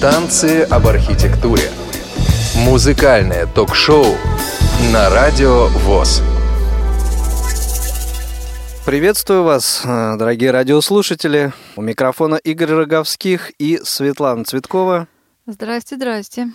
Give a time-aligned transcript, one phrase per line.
[0.00, 1.70] Танцы об архитектуре.
[2.66, 4.04] Музыкальное ток-шоу
[4.92, 6.22] на Радио ВОЗ.
[8.84, 11.52] Приветствую вас, э, дорогие радиослушатели.
[11.76, 15.08] У микрофона Игорь Роговских и Светлана Цветкова.
[15.46, 16.48] Здрасте, здрасте.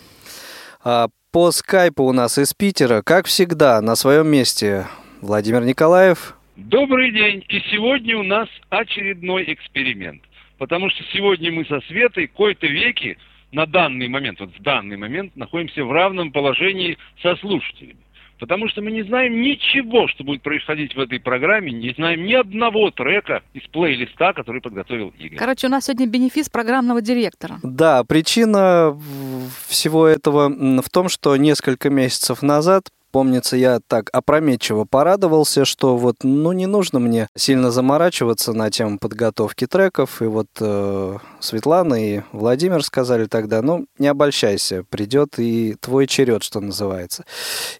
[0.84, 4.86] А по скайпу у нас из Питера, как всегда, на своем месте
[5.22, 6.36] Владимир Николаев.
[6.58, 7.44] Добрый день.
[7.50, 10.22] И сегодня у нас очередной эксперимент.
[10.60, 13.18] Потому что сегодня мы со Светой кое-то веки
[13.52, 17.98] на данный момент, вот в данный момент, находимся в равном положении со слушателями.
[18.40, 22.34] Потому что мы не знаем ничего, что будет происходить в этой программе, не знаем ни
[22.34, 25.38] одного трека из плейлиста, который подготовил Игорь.
[25.38, 27.60] Короче, у нас сегодня бенефис программного директора.
[27.62, 29.00] Да, причина
[29.68, 30.50] всего этого
[30.82, 36.66] в том, что несколько месяцев назад Помнится, я так опрометчиво порадовался, что вот, ну, не
[36.66, 40.22] нужно мне сильно заморачиваться на тему подготовки треков.
[40.22, 46.44] И вот э, Светлана и Владимир сказали тогда, ну, не обольщайся, придет и твой черед,
[46.44, 47.26] что называется.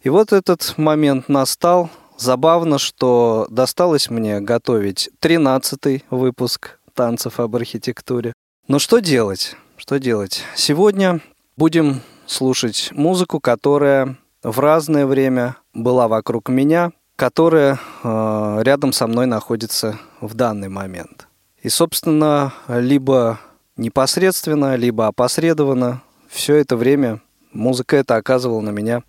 [0.04, 1.90] И вот этот момент настал.
[2.18, 8.34] Забавно, что досталось мне готовить 13-й выпуск танцев об архитектуре.
[8.68, 9.56] Но что делать?
[9.78, 10.44] Что делать?
[10.56, 11.22] Сегодня
[11.58, 19.26] будем слушать музыку, которая в разное время была вокруг меня, которая э, рядом со мной
[19.26, 21.28] находится в данный момент.
[21.62, 23.40] И, собственно, либо
[23.78, 27.22] непосредственно, либо опосредованно все это время
[27.54, 29.04] музыка это оказывала на меня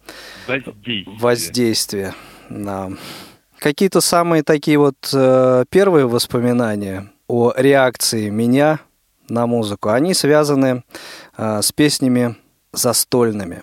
[0.47, 1.19] воздействие.
[1.19, 2.15] воздействие
[2.51, 2.91] да.
[3.59, 8.81] Какие-то самые такие вот э, первые воспоминания о реакции меня
[9.29, 10.83] на музыку, они связаны
[11.37, 12.37] э, с песнями
[12.73, 13.63] застольными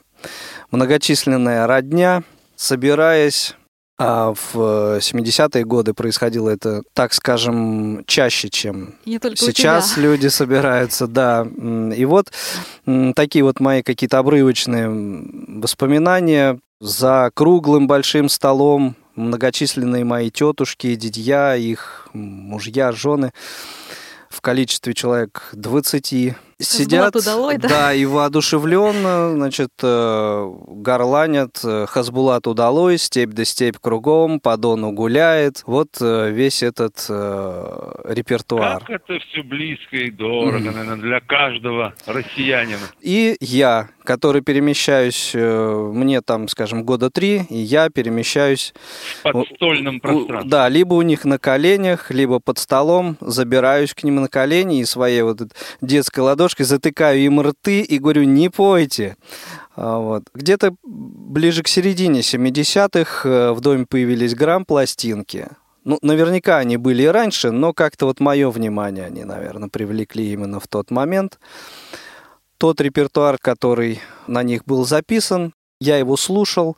[0.72, 2.24] многочисленная родня,
[2.56, 3.56] собираясь
[4.02, 4.56] а в
[5.00, 11.46] 70-е годы происходило это, так скажем, чаще, чем сейчас люди собираются, да.
[11.94, 12.32] И вот
[13.14, 14.88] такие вот мои какие-то обрывочные
[15.60, 16.60] воспоминания.
[16.80, 23.34] За круглым большим столом многочисленные мои тетушки, дядья, их мужья, жены.
[24.30, 27.68] В количестве человек 20 сидят, удалой, да?
[27.68, 34.92] да, и воодушевленно, значит, э, горланят э, Хасбулат удалой, степь да степь кругом, по Дону
[34.92, 35.64] гуляет.
[35.66, 38.84] Вот э, весь этот э, репертуар.
[38.84, 40.76] Как это все близко и дорого, mm.
[40.76, 42.88] наверное, для каждого россиянина.
[43.02, 48.74] И я, который перемещаюсь, мне там, скажем, года три, и я перемещаюсь...
[49.24, 50.50] В подстольном пространстве.
[50.50, 54.86] Да, либо у них на коленях, либо под столом, забираюсь к ним на колени и
[54.86, 55.40] своей вот
[55.82, 59.16] детской ладошкой ладошкой затыкаю им рты и говорю, не пойте.
[59.76, 60.24] А, вот.
[60.34, 65.50] Где-то ближе к середине 70-х э, в доме появились грамм-пластинки.
[65.86, 70.60] Ну, наверняка они были и раньше, но как-то вот мое внимание они, наверное, привлекли именно
[70.60, 71.40] в тот момент.
[72.58, 76.76] Тот репертуар, который на них был записан, я его слушал,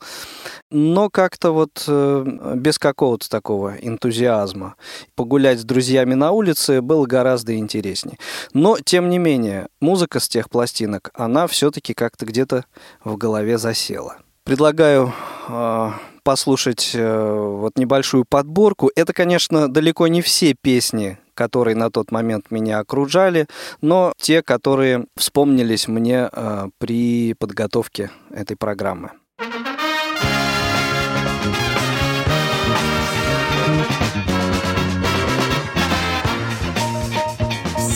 [0.72, 4.74] но как-то вот э, без какого-то такого энтузиазма.
[5.14, 8.18] Погулять с друзьями на улице было гораздо интереснее.
[8.54, 12.64] Но, тем не менее, музыка с тех пластинок, она все-таки как-то где-то
[13.04, 14.16] в голове засела.
[14.44, 15.12] Предлагаю
[15.48, 15.90] э,
[16.22, 18.90] послушать э, вот небольшую подборку.
[18.96, 23.46] Это, конечно, далеко не все песни, которые на тот момент меня окружали,
[23.80, 29.10] но те, которые вспомнились мне э, при подготовке этой программы.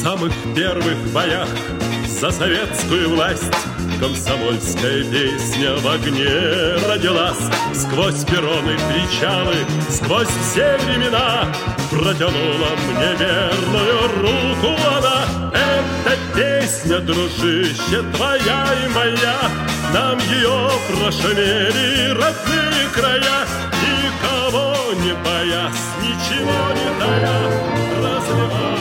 [0.06, 1.48] Самых первых боях
[2.06, 3.52] за советскую власть.
[3.98, 7.44] Комсомольская песня в огне родилась.
[7.74, 9.56] Сквозь перроны причалы,
[9.90, 11.52] сквозь все времена
[11.90, 15.50] Протянула мне верную руку она.
[15.52, 19.38] Эта песня, дружище, твоя и моя
[19.92, 23.38] Нам ее прошумели родные края.
[23.82, 24.72] Никого
[25.02, 27.40] не боясь, ничего не тая
[27.98, 28.75] Разливаются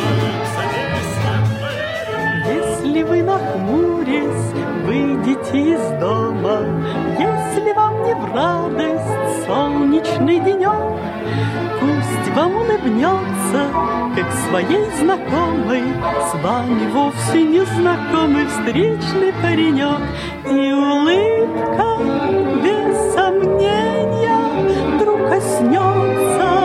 [2.95, 4.53] Если вы нахмурясь
[4.85, 6.61] выйдете из дома,
[7.19, 10.97] Если вам не в радость солнечный денек,
[11.81, 13.67] Пусть вам улыбнется,
[14.15, 15.83] как своей знакомой,
[16.31, 19.99] С вами вовсе незнакомый встречный паренек,
[20.45, 21.97] И улыбка,
[22.63, 26.64] без сомнения, Вдруг коснется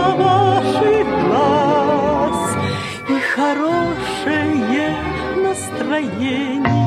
[5.90, 6.79] 来一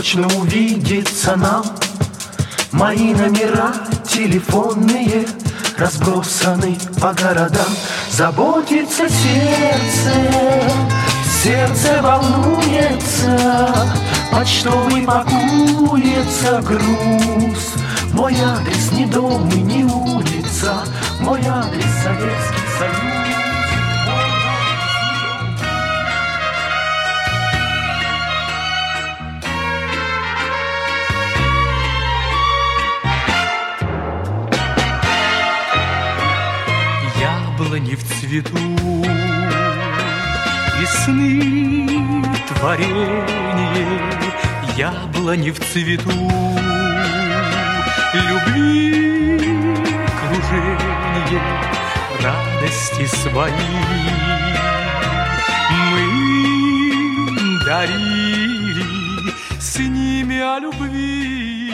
[0.00, 1.62] где срочно увидеться нам.
[2.72, 3.72] Мои номера
[4.08, 5.26] телефонные
[5.76, 7.68] разбросаны по городам.
[8.10, 10.14] Заботится сердце,
[11.42, 13.74] сердце волнуется,
[14.32, 17.74] почтовый пакуется груз.
[18.14, 20.78] Мой адрес не дом и не улица,
[21.20, 23.09] мой адрес Советский Союз.
[38.30, 38.58] Цвету
[40.78, 44.00] Весны творение
[44.76, 46.12] Яблони в цвету.
[48.14, 49.36] Любви
[50.20, 51.42] кружение
[52.22, 53.52] Радости свои.
[55.92, 58.84] Мы дарили
[59.58, 61.72] С ними о любви.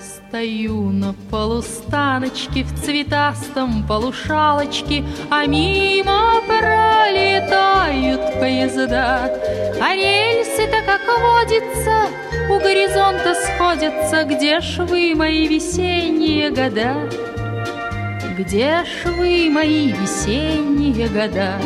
[0.00, 9.30] Стою на полустаночке в цветастом полушалочке, А мимо пролетают поезда.
[9.80, 12.08] А рельсы-то, как водится,
[12.50, 16.94] у горизонта сходятся, Где ж вы, мои весенние года?
[18.38, 21.60] Где ж вы, мои весенние года?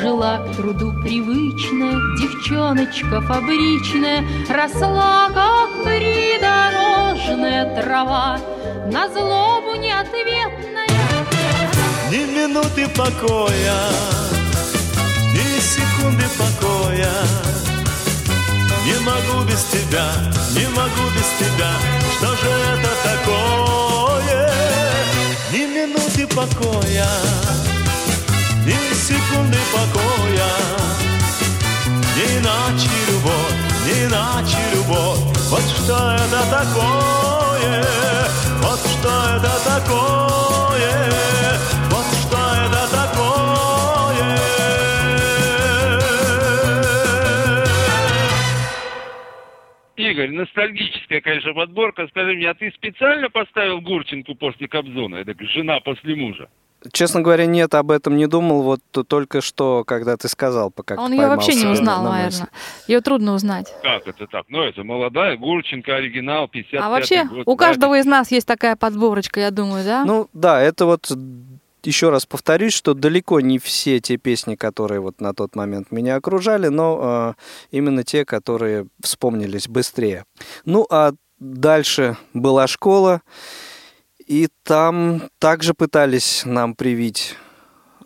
[0.00, 5.84] Жила к труду привычная, девчоночка фабричная, Росла, как
[7.26, 8.38] придорожная трава,
[8.90, 10.86] На злобу неответная.
[12.10, 13.74] Ни минуты покоя,
[15.32, 17.10] ни секунды покоя.
[18.84, 20.08] Не могу без тебя,
[20.54, 21.72] не могу без тебя.
[22.16, 24.52] Что же это такое?
[25.52, 27.08] Ни минуты покоя,
[28.64, 30.50] ни секунды покоя.
[32.16, 35.20] Не иначе любовь, иначе любовь.
[35.48, 37.84] Вот что это такое,
[38.60, 40.92] вот что это такое,
[41.90, 43.46] вот что это такое.
[49.96, 52.06] Игорь, ностальгическая, конечно, подборка.
[52.08, 55.16] Скажи мне, а ты специально поставил Гурченку после Кобзона?
[55.16, 56.48] Это жена после мужа.
[56.92, 58.62] Честно говоря, нет, об этом не думал.
[58.62, 62.48] Вот только что, когда ты сказал, пока Он ее вообще не узнал, наверное.
[62.88, 63.72] Ее трудно узнать.
[63.82, 64.44] Как это так?
[64.48, 67.42] Ну, это молодая Гурченко, оригинал, 55 А вообще, год.
[67.46, 70.04] у каждого из нас есть такая подборочка, я думаю, да?
[70.04, 71.10] Ну да, это вот
[71.82, 76.16] еще раз повторюсь, что далеко не все те песни, которые вот на тот момент меня
[76.16, 80.24] окружали, но э, именно те, которые вспомнились быстрее.
[80.64, 83.22] Ну а дальше была школа,
[84.26, 87.36] и там также пытались нам привить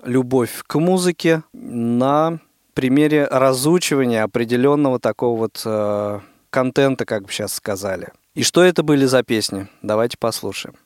[0.05, 2.39] любовь к музыке на
[2.75, 8.09] примере разучивания определенного такого вот э, контента, как бы сейчас сказали.
[8.35, 9.69] И что это были за песни?
[9.83, 10.77] Давайте послушаем.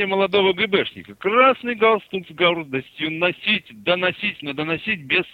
[0.00, 1.14] Песня молодого ГБшника.
[1.14, 5.24] Красный галстук с гордостью носить, доносить, но доносить без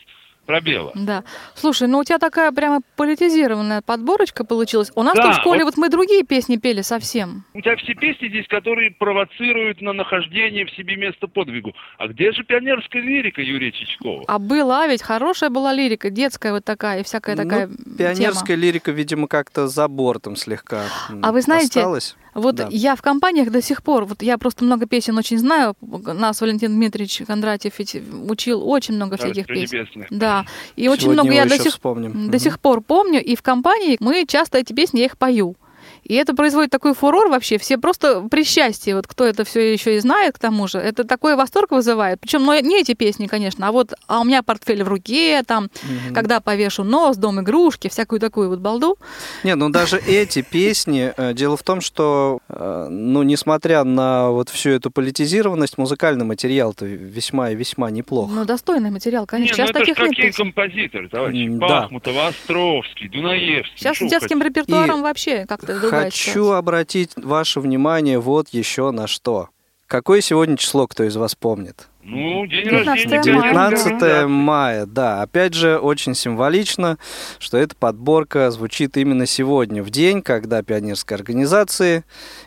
[0.44, 0.92] пробела.
[0.94, 1.24] Да.
[1.54, 4.92] Слушай, ну у тебя такая прямо политизированная подборочка получилась.
[4.94, 7.44] У нас Да, в школе вот- вот мы другие песни пели совсем.
[7.54, 11.72] У тебя все песни здесь, которые провоцируют на нахождение в себе места подвигу.
[11.98, 14.24] А где же пионерская лирика Юрия Чичкова?
[14.28, 17.68] А была ведь хорошая была лирика, детская вот такая и всякая Ну, такая
[17.98, 18.62] Пионерская тема.
[18.66, 20.84] лирика, видимо, как-то за бортом слегка
[21.22, 22.16] А вы знаете, осталась.
[22.36, 22.68] Вот Да.
[22.70, 26.72] я в компаниях до сих пор, вот я просто много песен очень знаю, нас Валентин
[26.74, 27.96] Дмитриевич Кондратьев ведь
[28.28, 30.06] учил очень много Царство всяких песен.
[30.10, 30.44] Да,
[30.76, 32.30] и очень Сегодня много его я до сих, вспомним.
[32.30, 35.56] до сих пор помню, и в компании мы часто эти песни, я их пою.
[36.06, 37.58] И это производит такой фурор вообще.
[37.58, 41.04] Все просто при счастье, вот кто это все еще и знает, к тому же, это
[41.04, 42.20] такой восторг вызывает.
[42.20, 45.68] Причем ну, не эти песни, конечно, а вот а у меня портфель в руке, там,
[46.14, 48.98] когда повешу нос, дом игрушки, всякую такую вот балду.
[49.42, 54.48] Не, ну даже эти песни, э, дело в том, что, э, ну, несмотря на вот
[54.48, 58.30] всю эту политизированность, музыкальный материал-то весьма и весьма неплох.
[58.30, 59.56] Ну, достойный материал, Не, конечно.
[59.64, 60.44] ну Сейчас это ж таких нет какие песен.
[60.44, 61.48] композиторы, товарищи.
[61.48, 61.66] Да.
[61.66, 63.72] Бахмутова, Островский, Дунаевский.
[63.76, 69.06] Сейчас с детским репертуаром И вообще как-то другая Хочу обратить ваше внимание вот еще на
[69.06, 69.48] что.
[69.86, 71.88] Какое сегодня число, кто из вас помнит?
[72.02, 73.34] Ну, день 19 рождения.
[73.34, 73.52] мая.
[73.52, 74.26] пионерской 19 организации.
[74.26, 75.22] мая, да.
[75.22, 76.98] Опять же, очень символично,
[77.38, 82.04] что эта подборка звучит именно сегодня, в день, когда пионерской организации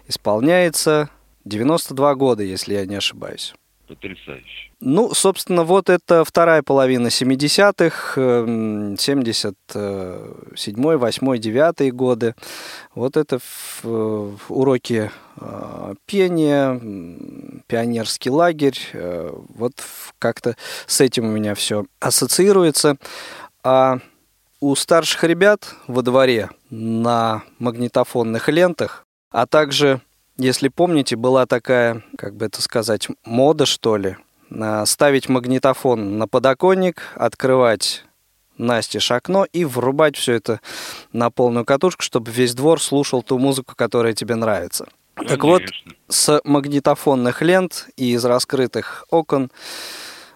[0.08, 1.10] исполняется
[1.46, 3.54] 92 года, если я не ошибаюсь.
[3.90, 4.70] Потрясающе.
[4.82, 12.36] Ну, собственно, вот это вторая половина 70-х, эм, 77-й, 8-й, 9 годы.
[12.94, 13.40] Вот это
[13.84, 15.10] э, уроки
[15.42, 16.80] э, пения,
[17.66, 18.78] пионерский лагерь.
[18.94, 19.74] э, Вот
[20.20, 20.56] как-то
[20.86, 22.98] с этим у меня все ассоциируется.
[23.64, 23.98] А
[24.62, 30.00] у старших ребят во дворе на магнитофонных лентах, а также,
[30.40, 34.16] если помните, была такая, как бы это сказать, мода, что ли,
[34.86, 38.06] ставить магнитофон на подоконник, открывать
[38.58, 40.60] настежь окно и врубать все это
[41.14, 44.88] на полную катушку, чтобы весь двор слушал ту музыку, которая тебе нравится.
[45.16, 45.94] Так вот, Конечно.
[46.08, 49.52] с магнитофонных лент и из раскрытых окон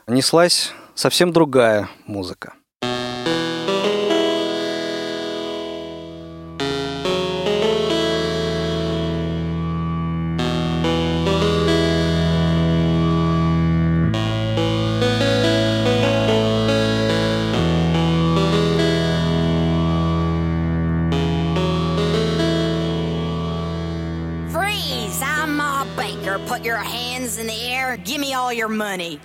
[0.08, 2.54] неслась совсем другая музыка.
[28.64, 29.20] Your money.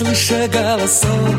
[0.00, 1.36] Заслыша голосок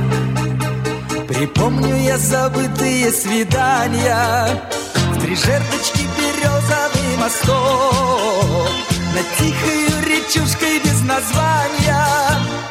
[1.28, 4.62] Припомню я забытые свидания
[4.94, 8.70] В три жердочки березовый мосток
[9.16, 12.06] Над тихою речушкой без названия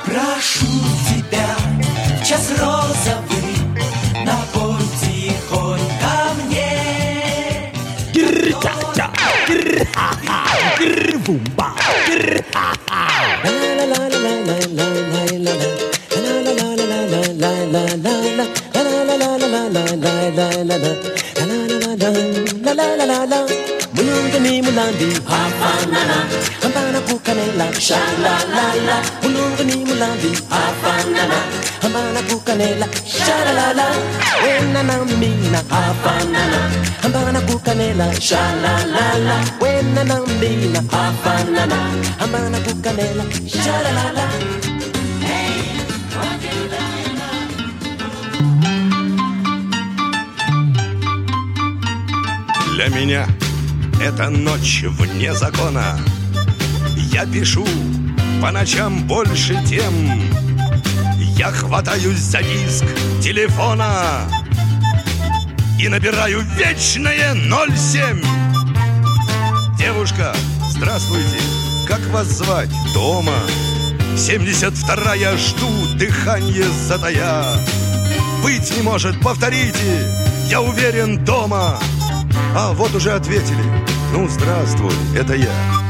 [0.05, 0.67] Прошу
[1.09, 1.57] тебя,
[2.21, 3.57] в час розовый,
[4.25, 7.73] напой тихонько мне.
[8.13, 9.11] Гир-ка-ка,
[9.49, 11.73] гир-ха-ха, гир-бумба,
[12.07, 13.10] гир-ха-ха.
[27.91, 31.39] Shalalala Mulungani mulandi hafanana
[31.83, 33.87] Hambana kukanela shalalala
[34.45, 36.61] Wena na mina hafanana
[37.03, 41.79] Hambana kukanela shalalala Wena na mina hafanana
[42.19, 44.27] Hambana kukanela shalalala
[52.75, 53.27] Для меня
[54.01, 55.99] это ночь вне закона
[57.21, 57.67] Я пишу
[58.41, 59.93] по ночам больше тем.
[61.37, 62.85] Я хватаюсь за диск
[63.23, 64.23] телефона
[65.79, 68.23] И набираю вечное 07
[69.77, 70.35] Девушка,
[70.71, 71.37] здравствуйте,
[71.87, 72.71] как вас звать?
[72.95, 73.37] Дома.
[74.17, 77.45] 72-я жду, дыхание затая.
[78.43, 80.11] Быть не может, повторите,
[80.49, 81.79] я уверен, дома.
[82.57, 83.63] А вот уже ответили,
[84.15, 85.90] ну здравствуй, это я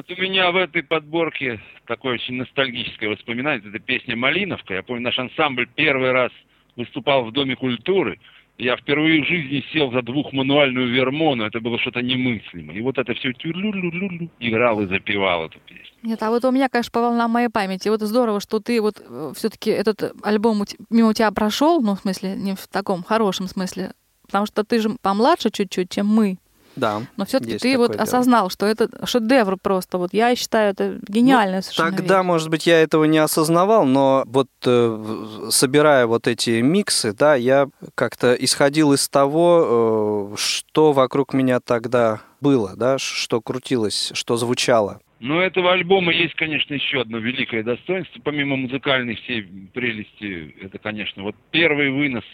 [0.00, 3.68] Вот у меня в этой подборке такое очень ностальгическое воспоминание.
[3.68, 4.72] Это песня «Малиновка».
[4.72, 6.32] Я помню, наш ансамбль первый раз
[6.74, 8.18] выступал в Доме культуры.
[8.56, 11.44] Я впервые в жизни сел за двухмануальную вермону.
[11.44, 12.78] Это было что-то немыслимое.
[12.78, 15.92] И вот это все играл и запевал эту песню.
[16.02, 17.90] Нет, а вот у меня, конечно, по волнам моей памяти.
[17.90, 19.02] Вот здорово, что ты вот
[19.36, 24.46] все-таки этот альбом мимо тебя прошел, ну, в смысле, не в таком хорошем смысле, потому
[24.46, 26.38] что ты же помладше чуть-чуть, чем мы.
[26.80, 27.02] Да.
[27.16, 28.02] Но все-таки ты вот дело.
[28.02, 29.98] осознал, что это шедевр просто.
[29.98, 32.26] Вот я считаю, это гениальная совершенно Тогда, вещь.
[32.26, 37.68] может быть, я этого не осознавал, но вот э, собирая вот эти миксы, да, я
[37.94, 45.00] как-то исходил из того, э, что вокруг меня тогда было, да, что крутилось, что звучало.
[45.20, 48.20] Но у этого альбома есть, конечно, еще одно великое достоинство.
[48.24, 52.24] Помимо музыкальной всей прелести, это, конечно, вот первый вынос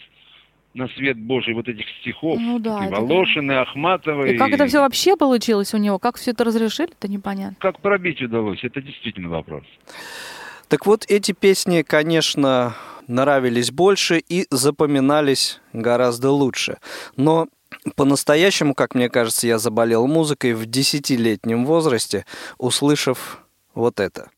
[0.77, 2.39] на свет Божий вот этих стихов.
[2.39, 3.01] Ну да, Такие это да.
[3.01, 4.35] Волошины, Ахматовой.
[4.35, 5.99] И как это все вообще получилось у него?
[5.99, 7.57] Как все это разрешили, это непонятно.
[7.59, 8.63] Как пробить удалось?
[8.63, 9.63] Это действительно вопрос.
[10.67, 12.75] Так вот, эти песни, конечно,
[13.07, 16.77] нравились больше и запоминались гораздо лучше.
[17.15, 17.47] Но
[17.95, 22.25] по-настоящему, как мне кажется, я заболел музыкой в десятилетнем возрасте,
[22.57, 24.29] услышав вот это.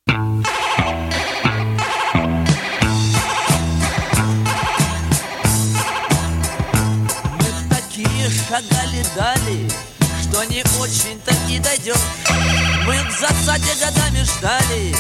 [8.50, 9.70] Шагали дали,
[10.24, 11.96] что не очень-то и дойдем.
[12.84, 14.96] Мы в засаде годами ждали,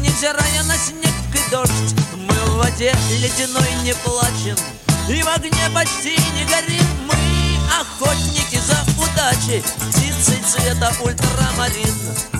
[0.00, 1.94] невзирая на снег и дождь.
[2.16, 4.56] Мы в воде ледяной не плачем,
[5.08, 6.84] и в огне почти не горим.
[7.06, 7.14] Мы
[7.80, 12.37] охотники за удачей, птицы цвета ультрамарин.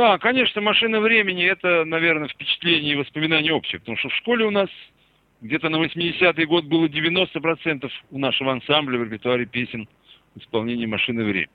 [0.00, 4.50] Да, конечно, машина времени это, наверное, впечатление и воспоминания общие, потому что в школе у
[4.50, 4.70] нас
[5.42, 9.90] где-то на 80-й год было 90% у нашего ансамбля в репертуаре песен
[10.34, 11.50] в исполнении машины времени.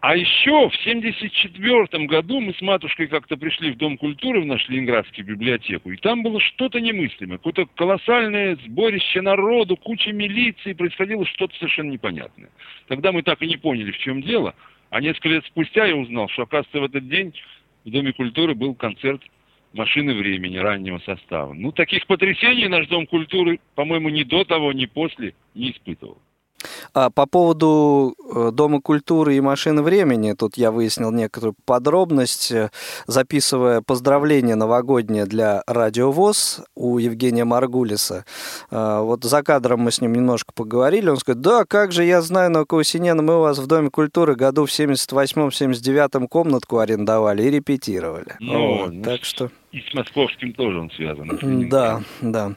[0.00, 4.72] А еще в 74 году мы с матушкой как-то пришли в Дом культуры в нашу
[4.72, 11.54] Ленинградскую библиотеку, и там было что-то немыслимое, какое-то колоссальное сборище народу, куча милиции, происходило что-то
[11.54, 12.50] совершенно непонятное.
[12.88, 14.56] Тогда мы так и не поняли, в чем дело,
[14.92, 17.32] а несколько лет спустя я узнал, что, оказывается, в этот день
[17.86, 19.22] в Доме культуры был концерт
[19.72, 21.54] машины времени раннего состава.
[21.54, 26.18] Ну, таких потрясений наш Дом культуры, по-моему, ни до того, ни после не испытывал.
[26.94, 32.70] А по поводу э, Дома культуры и машины времени, тут я выяснил некоторую подробность, э,
[33.06, 38.24] записывая поздравление новогоднее для Радио ВОЗ у Евгения Маргулиса.
[38.70, 42.22] Э, Вот за кадром мы с ним немножко поговорили, он сказал, да, как же я
[42.22, 47.50] знаю, на Каусиняна, мы у вас в Доме культуры году в 78-79 комнатку арендовали и
[47.50, 48.36] репетировали.
[48.40, 49.50] Ну, Вот, ну, так что...
[49.72, 51.68] И с московским тоже он связан.
[51.70, 52.52] Да, да.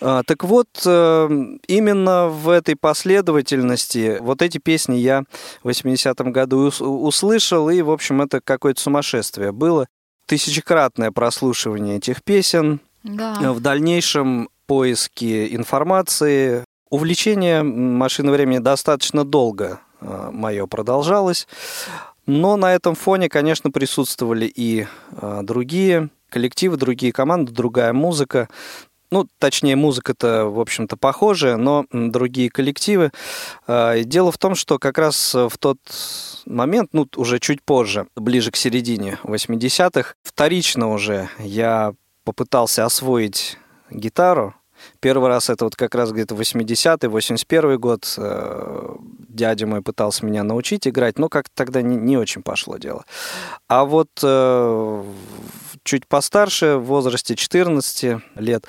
[0.00, 1.28] А, так вот, э,
[1.68, 5.22] именно в этой последовательности вот эти песни я
[5.62, 9.86] в 80-м году ус- услышал, и, в общем, это какое-то сумасшествие было.
[10.26, 12.80] Тысячекратное прослушивание этих песен.
[13.04, 13.52] Да.
[13.52, 16.64] В дальнейшем поиски информации.
[16.90, 21.46] Увлечение машины времени достаточно долго мое продолжалось.
[22.26, 28.48] Но на этом фоне, конечно, присутствовали и а, другие коллективы, другие команды, другая музыка.
[29.10, 33.10] Ну, точнее, музыка-то, в общем-то, похожая, но другие коллективы.
[33.66, 35.78] А, Дело в том, что как раз в тот
[36.44, 43.56] момент, ну, уже чуть позже, ближе к середине 80-х, вторично уже я попытался освоить
[43.90, 44.54] гитару.
[45.00, 48.14] Первый раз это вот как раз где-то 80-й, 81 год.
[48.18, 48.96] Э,
[49.28, 53.04] Дядя мой пытался меня научить играть, но как-то тогда не, не очень пошло дело.
[53.68, 55.04] А вот э,
[55.84, 58.64] чуть постарше, в возрасте 14 лет,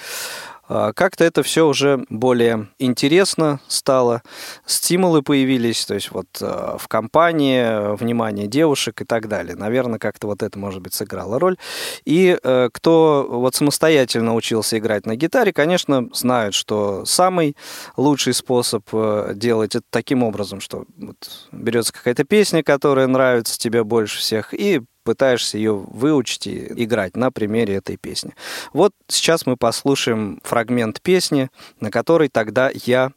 [0.70, 4.22] как-то это все уже более интересно стало,
[4.66, 9.56] стимулы появились, то есть вот э, в компании, внимание девушек и так далее.
[9.56, 11.58] Наверное, как-то вот это, может быть, сыграло роль.
[12.06, 17.56] И э, кто вот самостоятельно учился играть на гитаре, конечно, знают, что самый
[17.98, 23.84] лучший способ э, делать это таким образом, что вот берется какая-то песня, которая нравится тебе
[23.84, 28.36] больше всех, и пытаешься ее выучить и играть на примере этой песни.
[28.74, 33.12] Вот сейчас мы послушаем фрагмент песни, на которой тогда я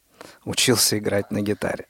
[0.45, 1.85] учился играть на гитаре.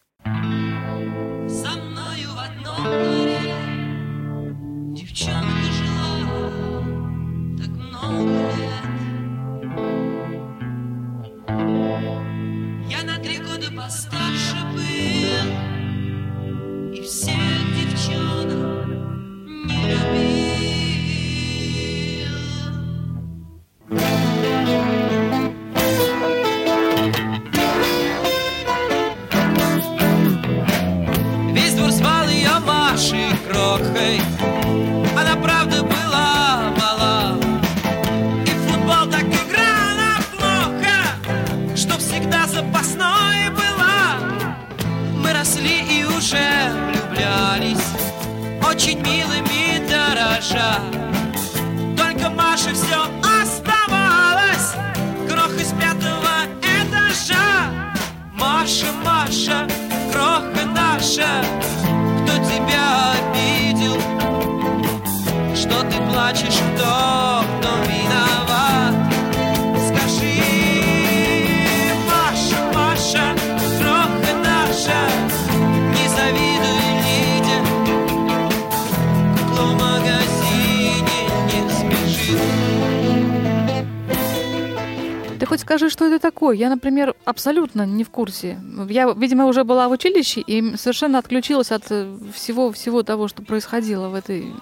[87.34, 88.60] Абсолютно не в курсе.
[88.90, 93.42] Я, видимо, уже была в училище и совершенно отключилась от э, всего, всего того, что
[93.42, 94.54] происходило в этой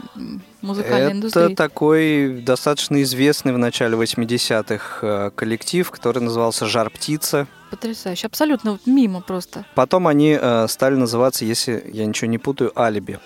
[0.61, 1.55] музыкальной Это индустрии.
[1.55, 7.47] такой достаточно известный в начале 80-х э, коллектив, который назывался «Жар птица».
[7.69, 8.27] Потрясающе.
[8.27, 9.65] Абсолютно вот мимо просто.
[9.75, 13.19] Потом они э, стали называться, если я ничего не путаю, «Алиби».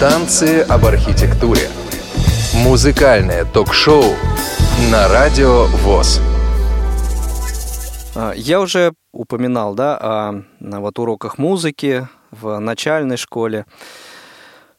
[0.00, 1.68] Танцы об архитектуре.
[2.54, 4.04] Музыкальное ток-шоу
[4.90, 6.20] на радио ВОЗ.
[8.18, 13.66] А, Я уже упоминал, да, о вот уроках музыки в начальной школе.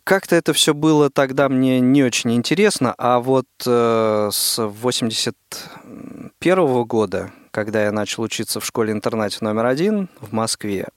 [0.04, 7.32] Как-то это все было тогда мне не очень интересно, а вот э, с 81 года,
[7.52, 10.88] когда я начал учиться в школе-интернате номер один в Москве,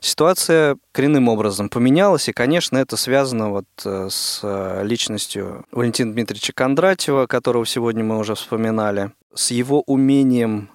[0.00, 7.26] ситуация коренным образом поменялась, и, конечно, это связано вот э, с личностью Валентина Дмитриевича Кондратьева,
[7.26, 10.70] которого сегодня мы уже вспоминали, с его умением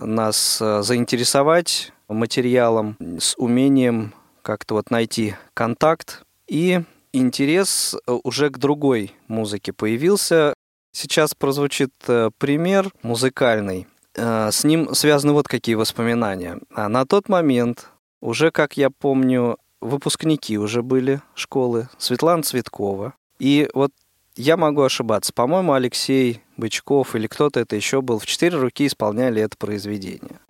[0.00, 6.82] нас э, заинтересовать материалом, с умением как-то вот найти контакт и
[7.12, 10.54] интерес э, уже к другой музыке появился.
[10.92, 13.86] Сейчас прозвучит э, пример музыкальный.
[14.18, 16.58] С ним связаны вот какие воспоминания.
[16.74, 17.90] А На тот момент,
[18.22, 23.12] уже, как я помню, выпускники уже были школы, Светлана Цветкова.
[23.38, 23.92] И вот
[24.34, 25.34] я могу ошибаться.
[25.34, 28.18] По-моему, Алексей Бычков или кто-то это еще был.
[28.18, 30.40] В четыре руки исполняли это произведение.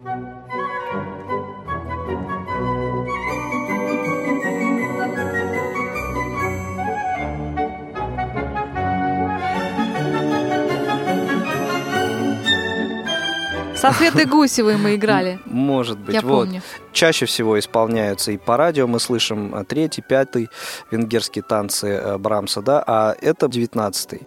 [13.76, 15.38] Со Светой Гусевой мы играли.
[15.44, 16.46] Может быть, Я вот.
[16.46, 16.62] помню.
[16.92, 20.48] Чаще всего исполняются и по радио мы слышим э, третий, пятый
[20.90, 24.26] венгерские танцы э, Брамса, да, а это девятнадцатый.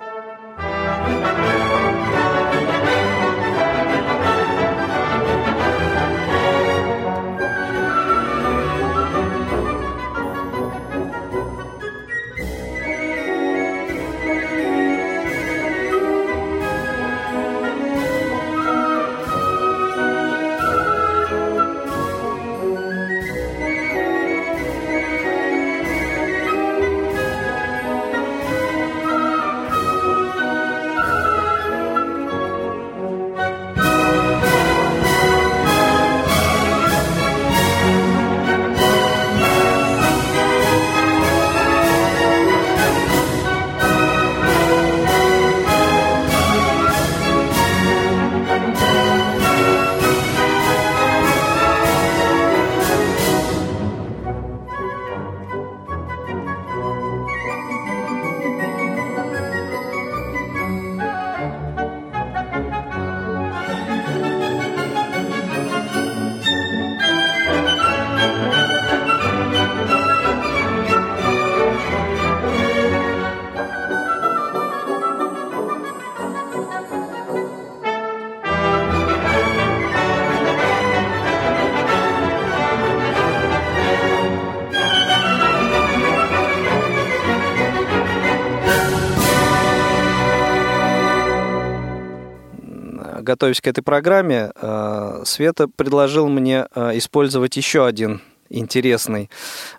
[93.30, 99.30] Готовясь к этой программе, э, Света предложил мне э, использовать еще один интересный,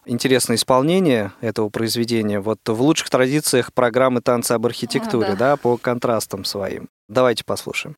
[0.06, 5.36] интересное исполнение этого произведения вот в лучших традициях программы «Танцы об архитектуре», А, да.
[5.36, 6.88] да, по контрастам своим.
[7.08, 7.96] Давайте послушаем.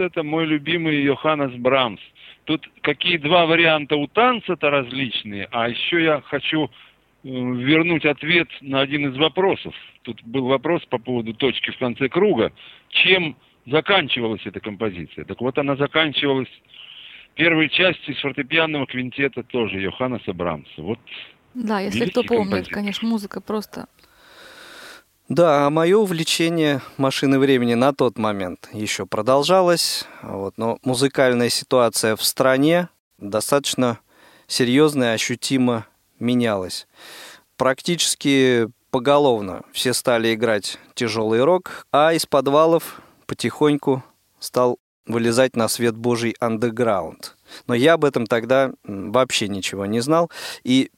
[0.00, 2.00] Это мой любимый Йоханнес Брамс.
[2.44, 6.70] Тут какие два варианта у танца-то различные, а еще я хочу
[7.22, 9.74] вернуть ответ на один из вопросов.
[10.02, 12.52] Тут был вопрос по поводу точки в конце круга.
[12.90, 13.36] Чем
[13.66, 15.24] заканчивалась эта композиция?
[15.24, 16.50] Так вот, она заканчивалась
[17.34, 20.82] первой частью с фортепианного квинтета тоже Йоханнеса Брамса.
[20.82, 20.98] Вот
[21.54, 22.74] Да, если кто помнит, композитор.
[22.74, 23.86] конечно, музыка просто...
[25.28, 32.14] Да, а мое увлечение машины времени на тот момент еще продолжалось, вот, но музыкальная ситуация
[32.14, 33.98] в стране достаточно
[34.46, 35.86] серьезно и ощутимо
[36.18, 36.86] менялась.
[37.56, 44.04] Практически поголовно все стали играть тяжелый рок, а из подвалов потихоньку
[44.40, 47.36] стал вылезать на свет Божий андеграунд.
[47.66, 50.30] Но я об этом тогда вообще ничего не знал.
[50.64, 50.90] И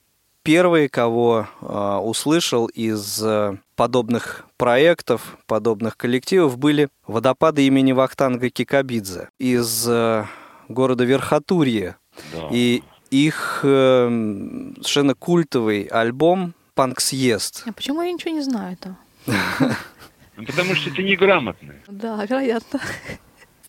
[0.47, 9.27] первые, кого э, услышал из э, подобных проектов, подобных коллективов, были водопады имени Вахтанга Кикабидзе
[9.39, 10.23] из э,
[10.69, 11.97] города Верхотурье.
[12.31, 12.47] Да.
[12.49, 12.81] И
[13.11, 14.07] их э,
[14.77, 17.63] совершенно культовый альбом «Панк съест».
[17.67, 18.97] А почему я ничего не знаю там?
[20.39, 21.77] Ну, Потому что ты неграмотный.
[21.87, 22.79] Да, вероятно.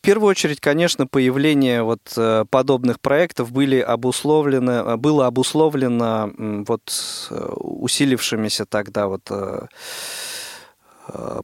[0.08, 6.32] Первую очередь, конечно, появление вот э, подобных проектов были обусловлено, э, было обусловлено
[6.66, 9.30] вот э, усилившимися тогда вот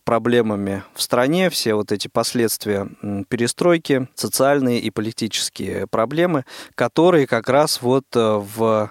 [0.05, 2.89] проблемами в стране, все вот эти последствия
[3.29, 6.45] перестройки, социальные и политические проблемы,
[6.75, 8.91] которые как раз вот в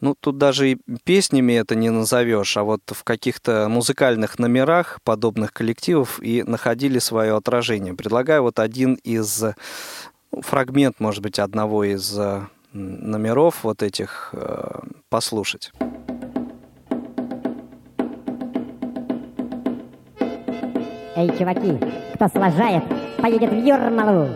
[0.00, 5.52] ну, тут даже и песнями это не назовешь, а вот в каких-то музыкальных номерах подобных
[5.52, 7.94] коллективов и находили свое отражение.
[7.94, 9.42] Предлагаю вот один из,
[10.32, 12.42] ну, фрагмент, может быть, одного из э,
[12.72, 15.72] номеров вот этих э, послушать.
[21.16, 21.76] Эй, чуваки,
[22.14, 22.84] кто сложает,
[23.20, 24.28] поедет в Юрмалу.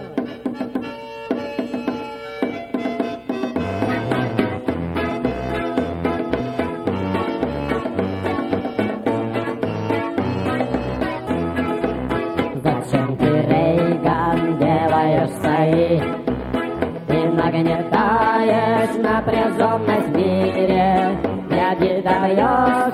[22.34, 22.91] Yeah.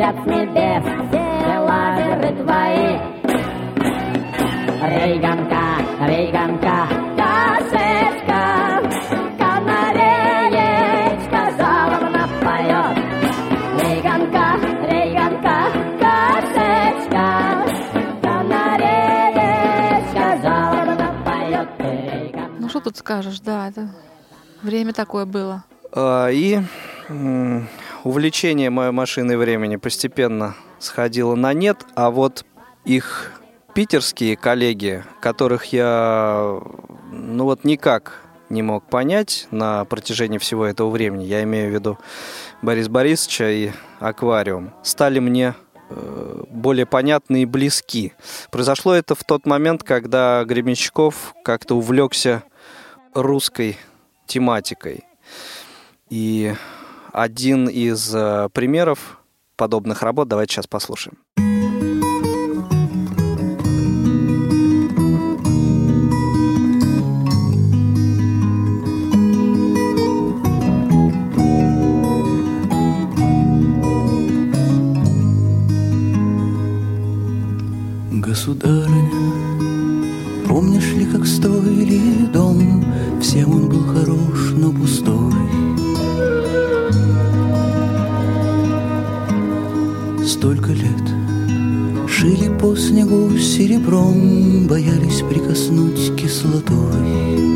[0.00, 2.90] Слетят с небес все лазеры твои.
[4.82, 5.64] Рейганка,
[6.06, 6.76] Рейганка,
[7.16, 8.42] кашечка,
[9.38, 12.96] канареечка жалобно поет.
[13.82, 14.46] Рейганка,
[14.88, 15.56] Рейганка,
[16.00, 17.26] кашечка,
[18.22, 21.68] канареечка жалобно поет.
[21.78, 22.52] Рейганка.
[22.58, 23.82] Ну что тут скажешь, да, это
[24.62, 25.62] время такое было.
[25.92, 26.58] А, И
[28.04, 32.44] увлечение моей машиной времени постепенно сходило на нет, а вот
[32.84, 33.32] их
[33.74, 36.60] питерские коллеги, которых я
[37.12, 41.98] ну вот никак не мог понять на протяжении всего этого времени, я имею в виду
[42.62, 43.70] Борис Борисовича и
[44.00, 45.54] Аквариум, стали мне
[45.88, 48.14] э, более понятны и близки.
[48.50, 52.42] Произошло это в тот момент, когда Гребенщиков как-то увлекся
[53.14, 53.78] русской
[54.26, 55.04] тематикой.
[56.08, 56.54] И
[57.12, 59.20] один из э, примеров
[59.56, 61.18] подобных работ давайте сейчас послушаем.
[78.12, 79.10] Государыня,
[80.48, 82.84] помнишь ли, как строили дом?
[83.20, 85.59] Всем он был хорош, но пустой.
[90.30, 91.06] Столько лет
[92.08, 97.50] шили по снегу серебром, боялись прикоснуть кислотой.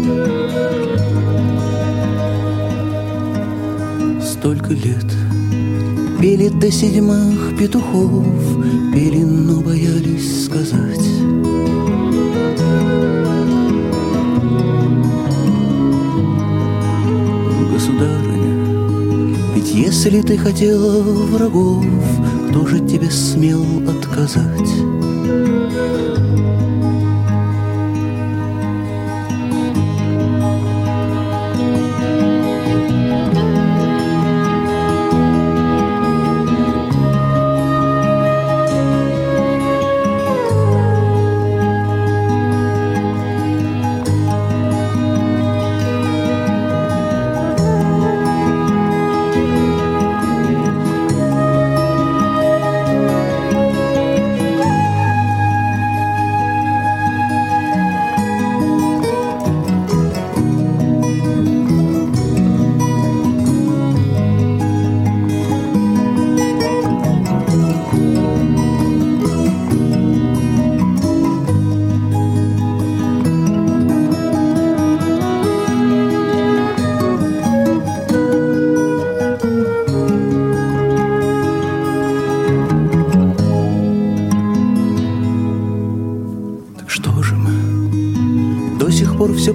[4.44, 5.06] столько лет
[6.20, 8.26] Пели до седьмых петухов
[8.92, 11.06] Пели, но боялись сказать
[17.72, 21.86] Государыня, ведь если ты хотела врагов
[22.54, 24.70] Кто же тебе смел отказать?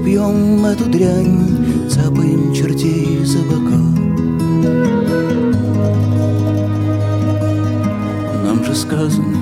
[0.09, 3.77] Пьем эту дрянь, цапаем чертей за бока?
[8.43, 9.37] Нам же сказано,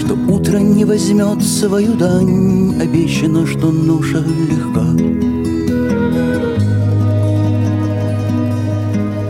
[0.00, 4.86] что утро не возьмет свою дань, обещано, что ноша легка.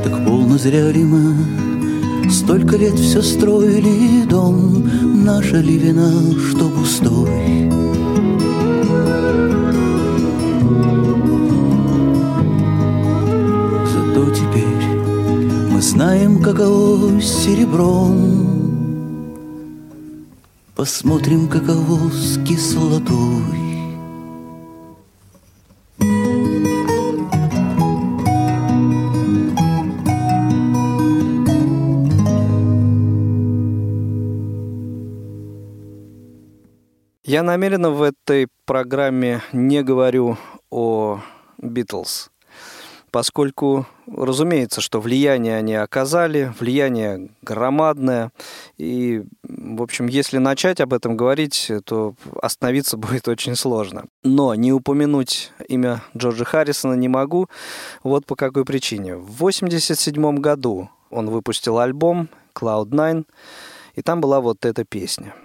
[0.02, 1.34] Так полно зря ли мы
[2.30, 4.88] Столько лет все строили дом,
[5.22, 6.10] наша ли вина,
[6.48, 7.28] что пустой?
[16.00, 18.16] Знаем, каково серебром.
[20.74, 23.12] Посмотрим, каково с кислотой.
[37.24, 40.38] Я намеренно в этой программе не говорю
[40.70, 41.20] о
[41.58, 42.30] Битлз,
[43.10, 48.32] поскольку, разумеется, что влияние они оказали, влияние громадное,
[48.78, 54.04] и, в общем, если начать об этом говорить, то остановиться будет очень сложно.
[54.22, 57.48] Но не упомянуть имя Джорджа Харрисона не могу,
[58.02, 59.16] вот по какой причине.
[59.16, 63.24] В 1987 году он выпустил альбом Cloud Nine,
[63.94, 65.34] и там была вот эта песня–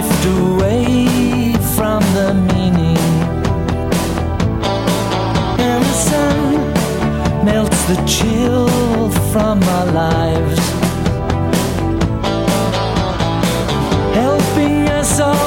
[0.00, 2.98] drift away from the meaning,
[5.58, 10.60] and the sun melts the chill from our lives,
[14.14, 15.45] helping us all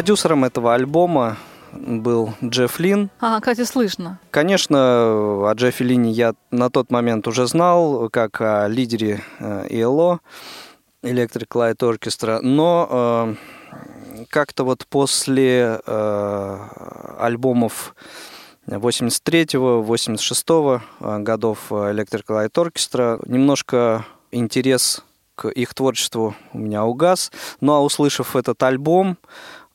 [0.00, 1.36] Продюсером этого альбома
[1.74, 3.10] был Джефф Лин.
[3.20, 4.18] Ага, кстати, слышно.
[4.30, 10.20] Конечно, о Джеффе Лине я на тот момент уже знал, как о лидере э, ELO,
[11.02, 13.36] Electric Light Orchestra, но
[14.16, 16.58] э, как-то вот после э,
[17.18, 17.94] альбомов
[18.66, 25.04] 83-го, 86-го э, годов Electric Light Orchestra немножко интерес
[25.40, 27.32] к их творчеству у меня угас.
[27.60, 29.16] Ну а услышав этот альбом,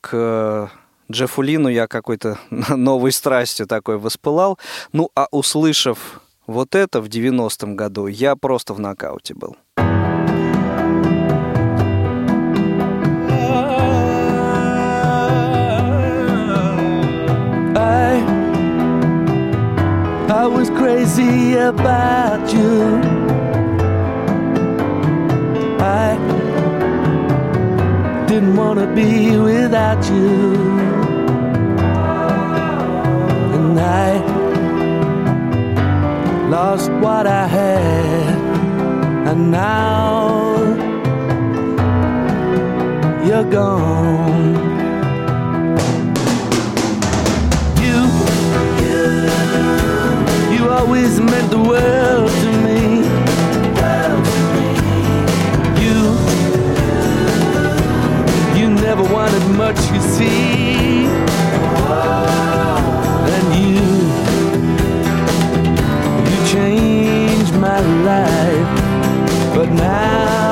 [0.06, 0.70] к
[1.12, 2.38] Джеффу Лину я какой-то
[2.70, 4.60] новой страстью такой воспылал.
[4.94, 9.56] Ну, а услышав вот это в 90-м году, я просто в нокауте был.
[17.78, 18.22] I
[20.30, 23.02] I was crazy about you.
[25.80, 26.35] I
[28.28, 30.56] didn't want to be without you.
[33.56, 34.10] And I
[36.50, 38.38] lost what I had.
[39.30, 40.58] And now
[43.26, 44.66] you're gone.
[50.86, 52.45] Always meant the world
[58.96, 61.06] never wanted much, you see.
[63.36, 63.82] And you,
[66.30, 70.45] you changed my life, but now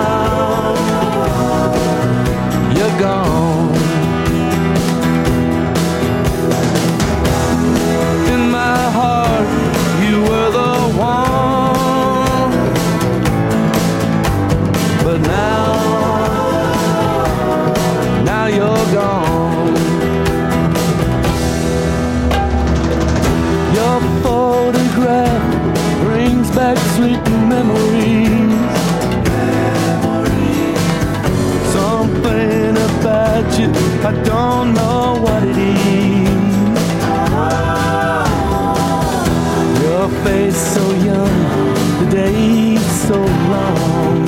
[40.04, 44.26] Your face so young, the days so long,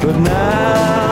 [0.00, 1.11] but now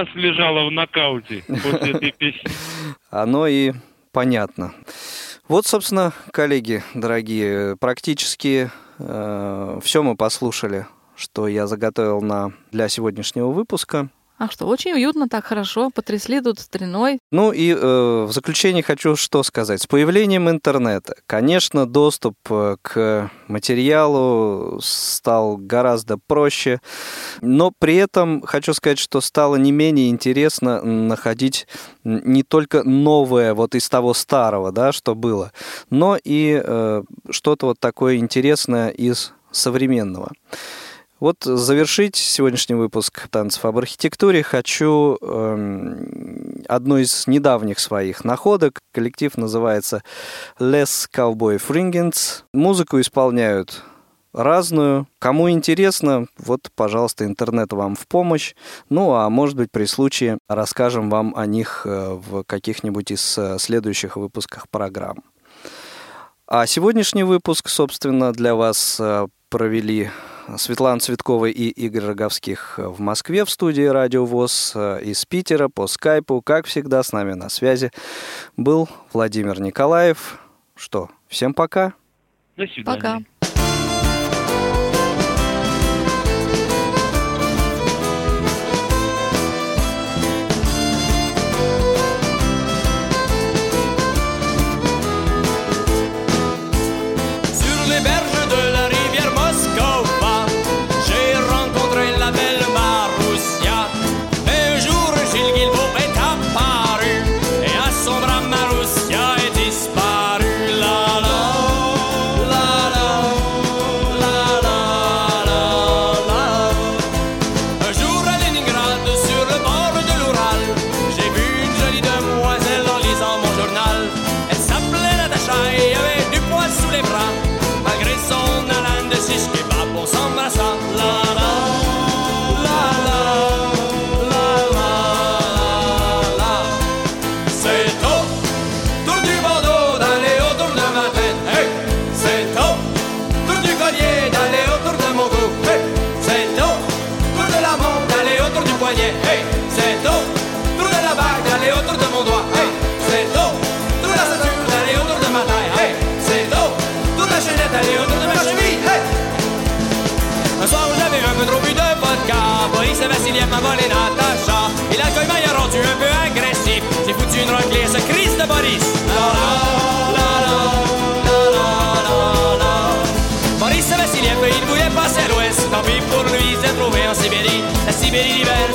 [0.00, 2.50] нас лежало в нокауте после этой песни.
[3.10, 3.72] Оно и
[4.12, 4.72] понятно.
[5.48, 10.86] Вот, собственно, коллеги дорогие, практически все мы послушали,
[11.16, 14.10] что я заготовил на, для сегодняшнего выпуска.
[14.40, 17.18] А что, очень уютно, так хорошо, потрясли тут стариной.
[17.30, 19.82] Ну и э, в заключение хочу что сказать.
[19.82, 26.80] С появлением интернета, конечно, доступ э, к материалу стал гораздо проще,
[27.42, 31.66] но при этом хочу сказать, что стало не менее интересно находить
[32.04, 35.52] не только новое вот из того старого, да, что было,
[35.90, 40.32] но и э, что-то вот такое интересное из современного.
[41.20, 48.80] Вот завершить сегодняшний выпуск «Танцев об архитектуре» хочу э, одной из недавних своих находок.
[48.94, 50.02] Коллектив называется
[50.58, 52.44] Les Cowboy Fringants.
[52.54, 53.82] Музыку исполняют
[54.32, 55.08] разную.
[55.18, 58.54] Кому интересно, вот, пожалуйста, интернет вам в помощь.
[58.88, 63.58] Ну, а может быть, при случае расскажем вам о них э, в каких-нибудь из э,
[63.58, 65.18] следующих выпусках программ.
[66.46, 70.08] А сегодняшний выпуск, собственно, для вас э, провели
[70.56, 74.74] Светлана Цветкова и Игорь Роговских в Москве в студии Радио ВОЗ.
[75.02, 77.90] Из Питера по скайпу, как всегда, с нами на связи
[78.56, 80.40] был Владимир Николаев.
[80.74, 81.94] Что, всем пока.
[82.56, 83.00] До свидания.
[83.00, 83.20] Пока.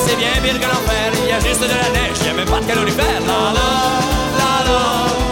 [0.06, 2.34] C'est bien pire que l'enfer Il y a juste de la neige, il y a
[2.34, 3.22] même pas de calorifère.
[3.22, 3.68] La la,
[4.40, 5.25] la la,